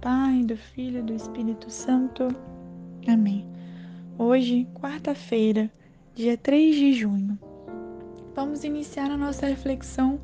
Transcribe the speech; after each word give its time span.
Pai, 0.00 0.44
do 0.44 0.56
Filho 0.56 1.00
e 1.00 1.02
do 1.02 1.14
Espírito 1.14 1.70
Santo. 1.70 2.28
Amém. 3.08 3.48
Hoje, 4.18 4.66
quarta-feira, 4.74 5.70
dia 6.14 6.36
3 6.36 6.74
de 6.74 6.92
junho, 6.92 7.38
vamos 8.34 8.62
iniciar 8.64 9.10
a 9.10 9.16
nossa 9.16 9.46
reflexão 9.46 10.20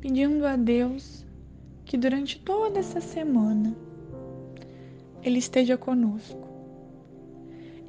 pedindo 0.00 0.46
a 0.46 0.56
Deus 0.56 1.26
que 1.84 1.96
durante 1.96 2.38
toda 2.40 2.78
essa 2.78 3.00
semana 3.00 3.74
Ele 5.22 5.38
esteja 5.38 5.76
conosco 5.76 6.48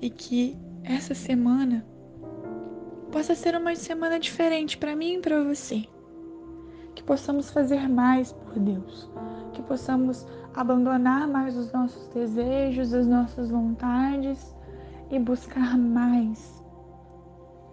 e 0.01 0.09
que 0.09 0.57
essa 0.83 1.13
semana 1.13 1.85
possa 3.11 3.35
ser 3.35 3.55
uma 3.55 3.75
semana 3.75 4.19
diferente 4.19 4.77
para 4.77 4.95
mim 4.95 5.15
e 5.15 5.19
para 5.19 5.43
você. 5.43 5.85
Possamos 7.09 7.49
fazer 7.49 7.89
mais 7.89 8.31
por 8.31 8.59
Deus, 8.59 9.09
que 9.53 9.63
possamos 9.63 10.27
abandonar 10.53 11.27
mais 11.27 11.57
os 11.57 11.71
nossos 11.71 12.07
desejos, 12.09 12.93
as 12.93 13.07
nossas 13.07 13.49
vontades 13.49 14.55
e 15.09 15.17
buscar 15.17 15.75
mais 15.75 16.63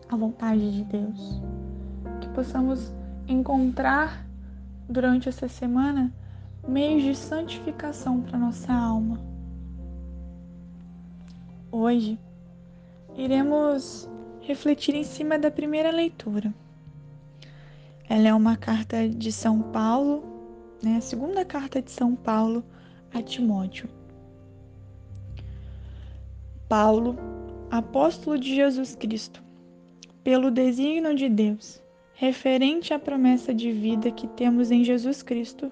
a 0.09 0.17
vontade 0.17 0.73
de 0.73 0.85
Deus. 0.85 1.43
Que 2.23 2.31
possamos 2.31 2.91
encontrar 3.29 4.27
durante 4.89 5.29
essa 5.29 5.49
semana 5.49 6.11
meios 6.67 7.03
de 7.03 7.15
santificação 7.15 8.23
para 8.23 8.39
nossa 8.39 8.73
alma. 8.73 9.21
Hoje 11.71 12.19
iremos 13.15 14.09
refletir 14.41 14.95
em 14.95 15.05
cima 15.05 15.39
da 15.39 15.51
primeira 15.51 15.91
leitura. 15.91 16.55
Ela 18.17 18.29
é 18.29 18.35
uma 18.35 18.57
carta 18.57 19.07
de 19.07 19.31
São 19.31 19.61
Paulo, 19.61 20.25
né, 20.83 20.97
a 20.97 21.01
segunda 21.03 21.45
carta 21.45 21.83
de 21.83 21.91
São 21.91 22.17
Paulo 22.17 22.65
a 23.13 23.21
Timóteo. 23.21 23.91
Paulo, 26.67 27.15
apóstolo 27.71 28.39
de 28.39 28.55
Jesus 28.55 28.95
Cristo, 28.97 29.45
pelo 30.25 30.51
desígnio 30.51 31.15
de 31.15 31.29
Deus, 31.29 31.83
referente 32.15 32.95
à 32.95 32.99
promessa 32.99 33.53
de 33.53 33.71
vida 33.71 34.11
que 34.11 34.27
temos 34.29 34.71
em 34.71 34.83
Jesus 34.83 35.23
Cristo, 35.23 35.71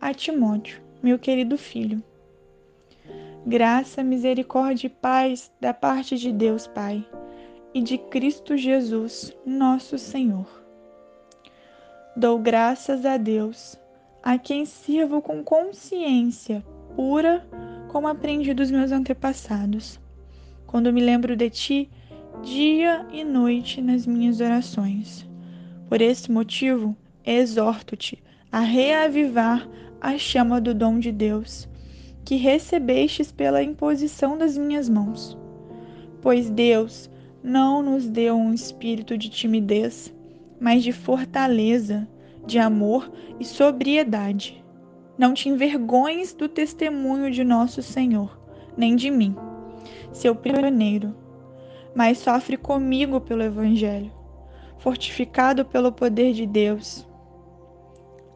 a 0.00 0.14
Timóteo, 0.14 0.80
meu 1.02 1.18
querido 1.18 1.58
filho. 1.58 2.02
Graça, 3.46 4.02
misericórdia 4.02 4.86
e 4.86 4.88
paz 4.88 5.52
da 5.60 5.74
parte 5.74 6.16
de 6.16 6.32
Deus 6.32 6.66
Pai 6.66 7.06
e 7.74 7.82
de 7.82 7.98
Cristo 7.98 8.56
Jesus, 8.56 9.36
nosso 9.44 9.98
Senhor. 9.98 10.63
Dou 12.16 12.38
graças 12.38 13.04
a 13.04 13.16
Deus, 13.16 13.76
a 14.22 14.38
quem 14.38 14.64
sirvo 14.64 15.20
com 15.20 15.42
consciência 15.42 16.64
pura, 16.94 17.44
como 17.88 18.06
aprendi 18.06 18.54
dos 18.54 18.70
meus 18.70 18.92
antepassados, 18.92 19.98
quando 20.64 20.92
me 20.92 21.00
lembro 21.00 21.34
de 21.34 21.50
ti 21.50 21.90
dia 22.40 23.04
e 23.12 23.24
noite 23.24 23.82
nas 23.82 24.06
minhas 24.06 24.40
orações. 24.40 25.28
Por 25.88 26.00
esse 26.00 26.30
motivo, 26.30 26.96
exorto-te 27.26 28.22
a 28.52 28.60
reavivar 28.60 29.68
a 30.00 30.16
chama 30.16 30.60
do 30.60 30.72
dom 30.72 31.00
de 31.00 31.10
Deus, 31.10 31.68
que 32.24 32.36
recebestes 32.36 33.32
pela 33.32 33.60
imposição 33.60 34.38
das 34.38 34.56
minhas 34.56 34.88
mãos. 34.88 35.36
Pois 36.22 36.48
Deus 36.48 37.10
não 37.42 37.82
nos 37.82 38.08
deu 38.08 38.36
um 38.36 38.54
espírito 38.54 39.18
de 39.18 39.28
timidez, 39.28 40.14
mas 40.60 40.82
de 40.82 40.92
fortaleza, 40.92 42.08
de 42.46 42.58
amor 42.58 43.10
e 43.38 43.44
sobriedade. 43.44 44.64
Não 45.16 45.32
te 45.32 45.48
envergonhes 45.48 46.34
do 46.34 46.48
testemunho 46.48 47.30
de 47.30 47.44
nosso 47.44 47.82
Senhor, 47.82 48.38
nem 48.76 48.96
de 48.96 49.10
mim, 49.10 49.34
seu 50.12 50.34
pioneiro, 50.34 51.14
mas 51.94 52.18
sofre 52.18 52.56
comigo 52.56 53.20
pelo 53.20 53.42
Evangelho, 53.42 54.12
fortificado 54.78 55.64
pelo 55.64 55.92
poder 55.92 56.32
de 56.32 56.46
Deus. 56.46 57.06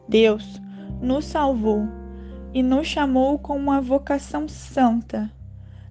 Deus 0.07 0.61
nos 1.01 1.25
salvou 1.25 1.87
e 2.53 2.63
nos 2.63 2.87
chamou 2.87 3.37
com 3.37 3.57
uma 3.57 3.81
vocação 3.81 4.47
santa, 4.47 5.31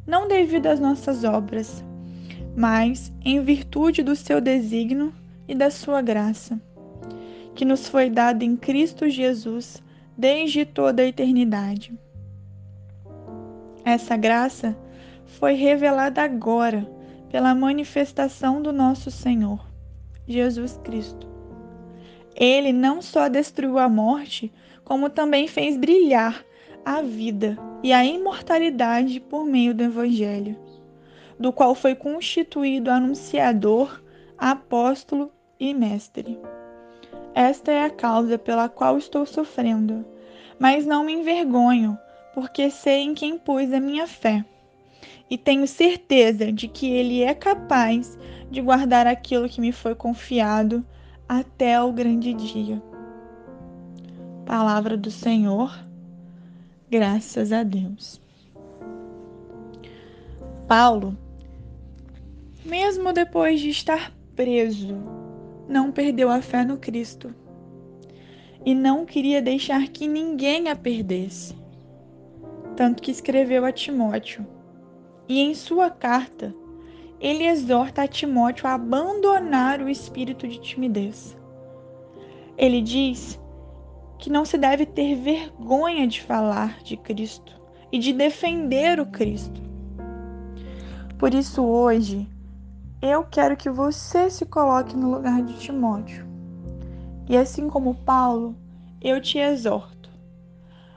não 0.06 0.26
devido 0.26 0.66
às 0.66 0.80
nossas 0.80 1.22
obras, 1.22 1.84
mas 2.56 3.12
em 3.24 3.40
virtude 3.42 4.02
do 4.02 4.16
seu 4.16 4.40
desígnio 4.40 5.12
e 5.48 5.54
da 5.54 5.70
sua 5.70 6.02
graça, 6.02 6.60
que 7.54 7.64
nos 7.64 7.88
foi 7.88 8.10
dada 8.10 8.44
em 8.44 8.56
Cristo 8.56 9.08
Jesus 9.08 9.82
desde 10.16 10.64
toda 10.64 11.02
a 11.02 11.06
eternidade. 11.06 11.98
Essa 13.84 14.16
graça 14.16 14.76
foi 15.24 15.54
revelada 15.54 16.22
agora 16.22 16.86
pela 17.30 17.54
manifestação 17.54 18.60
do 18.60 18.72
nosso 18.72 19.10
Senhor, 19.10 19.64
Jesus 20.26 20.78
Cristo. 20.84 21.26
Ele 22.34 22.72
não 22.72 23.00
só 23.00 23.28
destruiu 23.28 23.78
a 23.78 23.88
morte, 23.88 24.52
como 24.84 25.10
também 25.10 25.48
fez 25.48 25.76
brilhar 25.76 26.44
a 26.84 27.02
vida 27.02 27.58
e 27.82 27.92
a 27.92 28.04
imortalidade 28.04 29.20
por 29.20 29.44
meio 29.44 29.74
do 29.74 29.82
Evangelho, 29.82 30.56
do 31.38 31.52
qual 31.52 31.74
foi 31.74 31.94
constituído 31.94 32.90
anunciador, 32.90 34.02
apóstolo 34.36 35.32
e 35.58 35.74
mestre. 35.74 36.38
Esta 37.34 37.70
é 37.70 37.84
a 37.84 37.90
causa 37.90 38.38
pela 38.38 38.68
qual 38.68 38.98
estou 38.98 39.24
sofrendo, 39.24 40.04
mas 40.58 40.84
não 40.84 41.04
me 41.04 41.12
envergonho, 41.12 41.96
porque 42.34 42.70
sei 42.70 43.02
em 43.02 43.14
quem 43.14 43.38
pus 43.38 43.72
a 43.72 43.80
minha 43.80 44.06
fé. 44.06 44.44
E 45.30 45.36
tenho 45.36 45.66
certeza 45.66 46.50
de 46.52 46.68
que 46.68 46.90
Ele 46.90 47.22
é 47.22 47.34
capaz 47.34 48.18
de 48.50 48.60
guardar 48.60 49.06
aquilo 49.06 49.48
que 49.48 49.60
me 49.60 49.72
foi 49.72 49.94
confiado 49.94 50.84
até 51.28 51.80
o 51.80 51.92
grande 51.92 52.32
dia. 52.32 52.82
Palavra 54.46 54.96
do 54.96 55.10
Senhor, 55.10 55.78
graças 56.90 57.52
a 57.52 57.62
Deus. 57.62 58.20
Paulo, 60.66 61.16
mesmo 62.64 63.12
depois 63.12 63.60
de 63.60 63.68
estar 63.68 64.12
preso, 64.34 65.17
não 65.68 65.92
perdeu 65.92 66.30
a 66.30 66.40
fé 66.40 66.64
no 66.64 66.78
Cristo 66.78 67.34
e 68.64 68.74
não 68.74 69.04
queria 69.04 69.42
deixar 69.42 69.88
que 69.88 70.08
ninguém 70.08 70.68
a 70.68 70.76
perdesse. 70.76 71.54
Tanto 72.74 73.02
que 73.02 73.10
escreveu 73.10 73.64
a 73.64 73.72
Timóteo. 73.72 74.46
E 75.28 75.40
em 75.40 75.54
sua 75.54 75.90
carta, 75.90 76.54
ele 77.20 77.46
exorta 77.46 78.02
a 78.02 78.08
Timóteo 78.08 78.66
a 78.66 78.74
abandonar 78.74 79.80
o 79.80 79.88
espírito 79.88 80.48
de 80.48 80.60
timidez. 80.60 81.36
Ele 82.56 82.80
diz 82.80 83.38
que 84.18 84.30
não 84.30 84.44
se 84.44 84.56
deve 84.56 84.86
ter 84.86 85.16
vergonha 85.16 86.06
de 86.06 86.22
falar 86.22 86.82
de 86.82 86.96
Cristo 86.96 87.60
e 87.92 87.98
de 87.98 88.12
defender 88.12 88.98
o 89.00 89.06
Cristo. 89.06 89.60
Por 91.18 91.34
isso, 91.34 91.62
hoje, 91.62 92.28
eu 93.00 93.24
quero 93.24 93.56
que 93.56 93.70
você 93.70 94.28
se 94.28 94.44
coloque 94.44 94.96
no 94.96 95.10
lugar 95.10 95.42
de 95.42 95.58
Timóteo. 95.58 96.26
E 97.28 97.36
assim 97.36 97.68
como 97.68 97.94
Paulo, 97.94 98.56
eu 99.00 99.20
te 99.20 99.38
exorto 99.38 99.98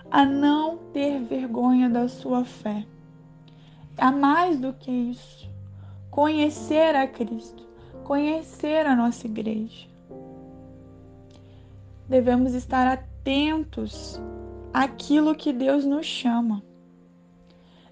a 0.10 0.26
não 0.26 0.78
ter 0.92 1.22
vergonha 1.22 1.90
da 1.90 2.08
sua 2.10 2.44
fé. 2.44 2.86
A 3.98 4.12
mais 4.12 4.60
do 4.60 4.74
que 4.74 4.92
isso, 4.92 5.50
conhecer 6.10 6.96
a 6.96 7.08
Cristo, 7.08 7.68
conhecer 8.04 8.86
a 8.86 8.96
nossa 8.96 9.26
igreja. 9.28 9.88
Devemos 12.10 12.54
estar 12.54 12.88
atentos 12.88 14.20
àquilo 14.74 15.36
que 15.36 15.54
Deus 15.54 15.86
nos 15.86 16.06
chama. 16.06 16.62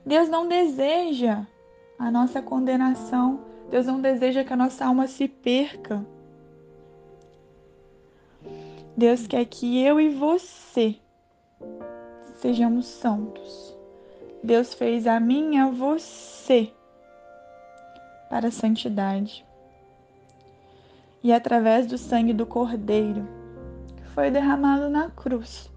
Deus 0.05 0.27
não 0.27 0.47
deseja 0.47 1.45
a 1.97 2.09
nossa 2.09 2.41
condenação, 2.41 3.41
Deus 3.69 3.85
não 3.85 4.01
deseja 4.01 4.43
que 4.43 4.53
a 4.53 4.57
nossa 4.57 4.85
alma 4.85 5.07
se 5.07 5.27
perca. 5.27 6.03
Deus 8.97 9.27
quer 9.27 9.45
que 9.45 9.81
eu 9.81 9.99
e 9.99 10.09
você 10.09 10.95
sejamos 12.35 12.85
santos. 12.85 13.77
Deus 14.43 14.73
fez 14.73 15.05
a 15.05 15.19
mim 15.19 15.55
e 15.55 15.57
a 15.57 15.69
você 15.69 16.71
para 18.29 18.47
a 18.47 18.51
santidade. 18.51 19.45
E 21.21 21.33
através 21.33 21.85
do 21.85 21.97
sangue 21.97 22.33
do 22.33 22.45
Cordeiro, 22.45 23.27
que 23.97 24.03
foi 24.13 24.31
derramado 24.31 24.89
na 24.89 25.09
cruz, 25.09 25.69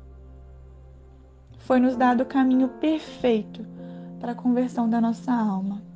foi 1.58 1.80
nos 1.80 1.96
dado 1.96 2.22
o 2.22 2.26
caminho 2.26 2.68
perfeito 2.68 3.66
para 4.20 4.32
a 4.32 4.36
conversão 4.36 4.88
da 4.88 5.00
nossa 5.00 5.32
alma. 5.32 5.91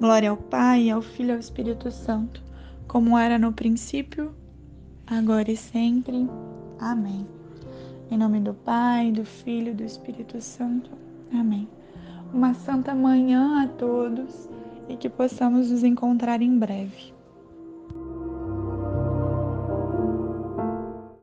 Glória 0.00 0.30
ao 0.30 0.36
Pai, 0.36 0.90
ao 0.90 1.00
Filho 1.00 1.30
e 1.30 1.32
ao 1.32 1.38
Espírito 1.38 1.88
Santo, 1.90 2.42
como 2.88 3.16
era 3.16 3.38
no 3.38 3.52
princípio, 3.52 4.34
agora 5.06 5.50
e 5.52 5.56
sempre. 5.56 6.28
Amém. 6.80 7.24
Em 8.10 8.18
nome 8.18 8.40
do 8.40 8.52
Pai, 8.52 9.12
do 9.12 9.24
Filho 9.24 9.70
e 9.70 9.74
do 9.74 9.84
Espírito 9.84 10.40
Santo. 10.40 10.90
Amém. 11.32 11.68
Uma 12.32 12.54
santa 12.54 12.92
manhã 12.92 13.62
a 13.62 13.68
todos 13.68 14.48
e 14.88 14.96
que 14.96 15.08
possamos 15.08 15.70
nos 15.70 15.84
encontrar 15.84 16.42
em 16.42 16.58
breve. 16.58 17.13